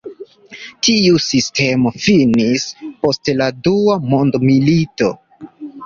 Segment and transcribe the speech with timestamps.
[0.87, 2.67] Tiu sistemo finis
[3.05, 5.17] post la Dua Mondmilito.